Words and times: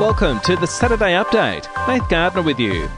Welcome 0.00 0.40
to 0.40 0.56
the 0.56 0.66
Saturday 0.66 1.12
Update. 1.12 1.64
Nath 1.86 2.08
Gardner 2.08 2.40
with 2.40 2.58
you. 2.58 2.88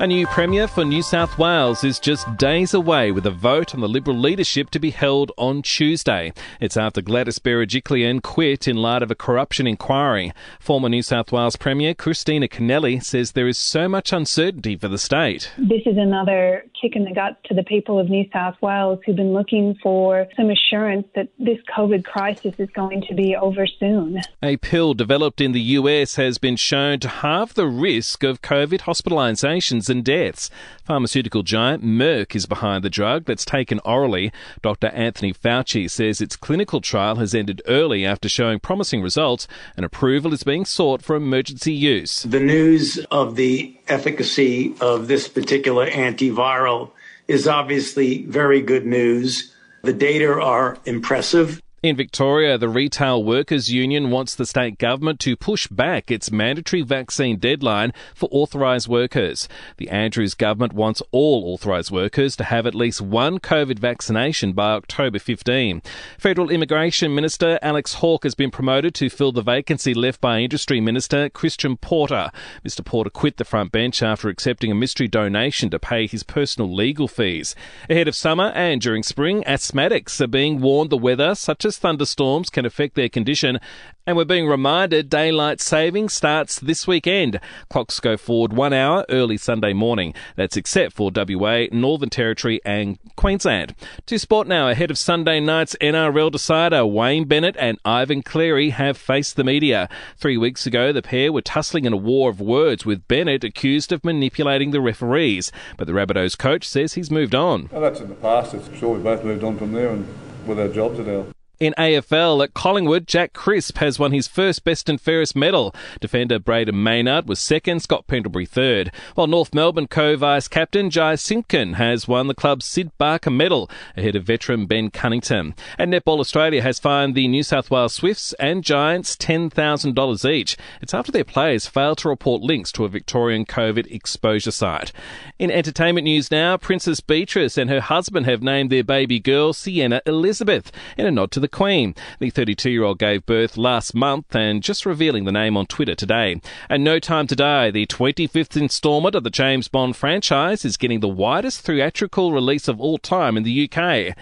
A 0.00 0.06
new 0.08 0.26
Premier 0.26 0.66
for 0.66 0.84
New 0.84 1.02
South 1.02 1.38
Wales 1.38 1.84
is 1.84 2.00
just 2.00 2.36
days 2.36 2.74
away 2.74 3.12
with 3.12 3.26
a 3.26 3.30
vote 3.30 3.74
on 3.76 3.80
the 3.80 3.88
Liberal 3.88 4.16
leadership 4.16 4.70
to 4.70 4.80
be 4.80 4.90
held 4.90 5.30
on 5.36 5.62
Tuesday. 5.62 6.32
It's 6.60 6.76
after 6.76 7.00
Gladys 7.00 7.38
Berejiklian 7.38 8.22
quit 8.22 8.66
in 8.66 8.76
light 8.76 9.04
of 9.04 9.10
a 9.12 9.14
corruption 9.14 9.68
inquiry. 9.68 10.32
Former 10.58 10.88
New 10.88 11.02
South 11.02 11.30
Wales 11.30 11.54
Premier 11.54 11.94
Kristina 11.94 12.48
Keneally 12.48 13.02
says 13.04 13.32
there 13.32 13.46
is 13.46 13.58
so 13.58 13.88
much 13.88 14.12
uncertainty 14.12 14.76
for 14.76 14.88
the 14.88 14.98
state. 14.98 15.52
This 15.58 15.82
is 15.86 15.96
another 15.96 16.64
kick 16.80 16.96
in 16.96 17.04
the 17.04 17.12
gut 17.12 17.42
to 17.44 17.54
the 17.54 17.62
people 17.62 17.98
of 17.98 18.08
New 18.08 18.24
South 18.32 18.56
Wales 18.60 19.00
who've 19.04 19.16
been 19.16 19.32
looking 19.32 19.76
for 19.82 20.26
some 20.36 20.50
assurance 20.50 21.06
that 21.14 21.28
this 21.38 21.58
COVID 21.76 22.04
crisis 22.04 22.54
is 22.58 22.68
going 22.70 23.02
to 23.08 23.14
be 23.14 23.36
over 23.36 23.66
soon. 23.66 24.20
A 24.42 24.56
pill 24.58 24.94
developed 24.94 25.40
in 25.40 25.52
the 25.52 25.60
US 25.60 26.16
has 26.16 26.38
been 26.38 26.56
shown 26.56 27.00
to 27.00 27.08
halve 27.08 27.54
the 27.54 27.66
risk 27.66 28.22
of 28.22 28.42
COVID 28.42 28.80
hospitalisations 28.80 29.88
and 29.88 30.04
deaths. 30.04 30.50
Pharmaceutical 30.84 31.42
giant 31.42 31.84
Merck 31.84 32.34
is 32.34 32.46
behind 32.46 32.84
the 32.84 32.90
drug 32.90 33.24
that's 33.24 33.44
taken 33.44 33.80
orally. 33.84 34.32
Dr. 34.62 34.88
Anthony 34.88 35.32
Fauci 35.32 35.90
says 35.90 36.20
its 36.20 36.36
clinical 36.36 36.80
trial 36.80 37.16
has 37.16 37.34
ended 37.34 37.62
early 37.66 38.04
after 38.04 38.28
showing 38.28 38.58
promising 38.58 39.02
results, 39.02 39.46
and 39.76 39.84
approval 39.84 40.32
is 40.32 40.42
being 40.44 40.64
sought 40.64 41.02
for 41.02 41.16
emergency 41.16 41.72
use. 41.72 42.22
The 42.22 42.40
news 42.40 42.98
of 43.10 43.36
the 43.36 43.77
efficacy 43.88 44.74
of 44.80 45.08
this 45.08 45.28
particular 45.28 45.88
antiviral 45.88 46.90
is 47.26 47.46
obviously 47.46 48.24
very 48.24 48.60
good 48.60 48.86
news. 48.86 49.54
The 49.82 49.92
data 49.92 50.32
are 50.32 50.78
impressive. 50.84 51.60
In 51.80 51.94
Victoria, 51.94 52.58
the 52.58 52.68
Retail 52.68 53.22
Workers 53.22 53.72
Union 53.72 54.10
wants 54.10 54.34
the 54.34 54.46
state 54.46 54.78
government 54.78 55.20
to 55.20 55.36
push 55.36 55.68
back 55.68 56.10
its 56.10 56.28
mandatory 56.28 56.82
vaccine 56.82 57.36
deadline 57.36 57.92
for 58.16 58.28
authorised 58.32 58.88
workers. 58.88 59.48
The 59.76 59.88
Andrews 59.88 60.34
government 60.34 60.72
wants 60.72 61.04
all 61.12 61.54
authorised 61.54 61.92
workers 61.92 62.34
to 62.34 62.42
have 62.42 62.66
at 62.66 62.74
least 62.74 63.00
one 63.00 63.38
COVID 63.38 63.78
vaccination 63.78 64.54
by 64.54 64.72
October 64.72 65.20
15. 65.20 65.80
Federal 66.18 66.50
Immigration 66.50 67.14
Minister 67.14 67.60
Alex 67.62 67.94
Hawke 67.94 68.24
has 68.24 68.34
been 68.34 68.50
promoted 68.50 68.92
to 68.96 69.08
fill 69.08 69.30
the 69.30 69.40
vacancy 69.40 69.94
left 69.94 70.20
by 70.20 70.40
Industry 70.40 70.80
Minister 70.80 71.28
Christian 71.28 71.76
Porter. 71.76 72.32
Mr 72.66 72.84
Porter 72.84 73.10
quit 73.10 73.36
the 73.36 73.44
front 73.44 73.70
bench 73.70 74.02
after 74.02 74.28
accepting 74.28 74.72
a 74.72 74.74
mystery 74.74 75.06
donation 75.06 75.70
to 75.70 75.78
pay 75.78 76.08
his 76.08 76.24
personal 76.24 76.74
legal 76.74 77.06
fees. 77.06 77.54
Ahead 77.88 78.08
of 78.08 78.16
summer 78.16 78.50
and 78.56 78.80
during 78.80 79.04
spring, 79.04 79.44
asthmatics 79.44 80.20
are 80.20 80.26
being 80.26 80.60
warned 80.60 80.90
the 80.90 80.98
weather, 80.98 81.36
such 81.36 81.64
as 81.64 81.67
thunderstorms 81.76 82.48
can 82.48 82.64
affect 82.64 82.94
their 82.94 83.08
condition, 83.08 83.58
and 84.06 84.16
we're 84.16 84.24
being 84.24 84.46
reminded 84.46 85.10
daylight 85.10 85.60
saving 85.60 86.08
starts 86.08 86.58
this 86.58 86.86
weekend. 86.86 87.38
Clocks 87.68 88.00
go 88.00 88.16
forward 88.16 88.54
one 88.54 88.72
hour 88.72 89.04
early 89.10 89.36
Sunday 89.36 89.74
morning. 89.74 90.14
That's 90.36 90.56
except 90.56 90.94
for 90.94 91.10
WA, 91.14 91.66
Northern 91.70 92.08
Territory, 92.08 92.60
and 92.64 92.98
Queensland. 93.16 93.74
To 94.06 94.18
sport 94.18 94.48
now 94.48 94.68
ahead 94.68 94.90
of 94.90 94.96
Sunday 94.96 95.40
night's 95.40 95.76
NRL 95.80 96.32
decider. 96.32 96.86
Wayne 96.86 97.26
Bennett 97.26 97.56
and 97.58 97.78
Ivan 97.84 98.22
Cleary 98.22 98.70
have 98.70 98.96
faced 98.96 99.36
the 99.36 99.44
media. 99.44 99.90
Three 100.16 100.38
weeks 100.38 100.64
ago, 100.66 100.92
the 100.92 101.02
pair 101.02 101.30
were 101.30 101.42
tussling 101.42 101.84
in 101.84 101.92
a 101.92 101.98
war 101.98 102.30
of 102.30 102.40
words, 102.40 102.86
with 102.86 103.06
Bennett 103.08 103.44
accused 103.44 103.92
of 103.92 104.04
manipulating 104.04 104.70
the 104.70 104.80
referees. 104.80 105.52
But 105.76 105.86
the 105.86 105.92
Rabbitohs 105.92 106.38
coach 106.38 106.66
says 106.66 106.94
he's 106.94 107.10
moved 107.10 107.34
on. 107.34 107.68
Well, 107.70 107.82
that's 107.82 108.00
in 108.00 108.08
the 108.08 108.14
past. 108.14 108.54
It's 108.54 108.74
sure 108.78 108.96
we 108.96 109.02
both 109.02 109.22
moved 109.24 109.44
on 109.44 109.58
from 109.58 109.72
there 109.72 109.90
and 109.90 110.08
with 110.46 110.58
our 110.58 110.68
jobs 110.68 110.98
at 110.98 111.08
our 111.08 111.26
in 111.60 111.74
AFL 111.76 112.44
at 112.44 112.54
Collingwood, 112.54 113.06
Jack 113.06 113.32
Crisp 113.32 113.78
has 113.78 113.98
won 113.98 114.12
his 114.12 114.28
first 114.28 114.62
best 114.62 114.88
and 114.88 115.00
fairest 115.00 115.34
medal. 115.34 115.74
Defender 116.00 116.38
Brayden 116.38 116.74
Maynard 116.74 117.28
was 117.28 117.40
second, 117.40 117.80
Scott 117.80 118.06
Pendlebury 118.06 118.46
third. 118.46 118.92
While 119.16 119.26
North 119.26 119.52
Melbourne 119.52 119.88
co-vice 119.88 120.46
captain 120.46 120.90
Jy 120.90 121.16
Simpkin 121.16 121.74
has 121.74 122.06
won 122.06 122.28
the 122.28 122.34
club's 122.34 122.64
Syd 122.64 122.96
Barker 122.96 123.30
medal 123.30 123.68
ahead 123.96 124.14
of 124.14 124.24
veteran 124.24 124.66
Ben 124.66 124.90
Cunnington. 124.90 125.54
And 125.76 125.92
Netball 125.92 126.20
Australia 126.20 126.62
has 126.62 126.78
fined 126.78 127.14
the 127.14 127.26
New 127.26 127.42
South 127.42 127.70
Wales 127.70 127.94
Swifts 127.94 128.32
and 128.34 128.62
Giants 128.62 129.16
$10,000 129.16 130.30
each. 130.30 130.56
It's 130.80 130.94
after 130.94 131.10
their 131.10 131.24
players 131.24 131.66
failed 131.66 131.98
to 131.98 132.08
report 132.08 132.42
links 132.42 132.70
to 132.72 132.84
a 132.84 132.88
Victorian 132.88 133.44
COVID 133.44 133.90
exposure 133.90 134.52
site. 134.52 134.92
In 135.38 135.50
entertainment 135.50 136.04
news 136.04 136.30
now, 136.30 136.56
Princess 136.56 137.00
Beatrice 137.00 137.58
and 137.58 137.68
her 137.68 137.80
husband 137.80 138.26
have 138.26 138.42
named 138.42 138.70
their 138.70 138.84
baby 138.84 139.18
girl 139.18 139.52
Sienna 139.52 140.00
Elizabeth 140.06 140.70
in 140.96 141.04
a 141.04 141.10
nod 141.10 141.32
to 141.32 141.40
the 141.40 141.47
the 141.48 141.56
Queen. 141.56 141.94
The 142.18 142.30
32 142.30 142.70
year 142.70 142.84
old 142.84 142.98
gave 142.98 143.24
birth 143.26 143.56
last 143.56 143.94
month 143.94 144.34
and 144.34 144.62
just 144.62 144.84
revealing 144.84 145.24
the 145.24 145.32
name 145.32 145.56
on 145.56 145.66
Twitter 145.66 145.94
today. 145.94 146.40
And 146.68 146.84
No 146.84 146.98
Time 146.98 147.26
to 147.28 147.36
Die, 147.36 147.70
the 147.70 147.86
25th 147.86 148.56
installment 148.56 149.14
of 149.14 149.24
the 149.24 149.30
James 149.30 149.68
Bond 149.68 149.96
franchise, 149.96 150.64
is 150.64 150.76
getting 150.76 151.00
the 151.00 151.08
widest 151.08 151.62
theatrical 151.62 152.32
release 152.32 152.68
of 152.68 152.80
all 152.80 152.98
time 152.98 153.36
in 153.36 153.44
the 153.44 153.70
UK. 153.70 154.14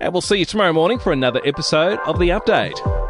And 0.00 0.12
we'll 0.12 0.20
see 0.20 0.38
you 0.38 0.44
tomorrow 0.44 0.72
morning 0.72 0.98
for 0.98 1.12
another 1.12 1.40
episode 1.44 1.98
of 2.00 2.18
The 2.18 2.28
Update. 2.28 3.03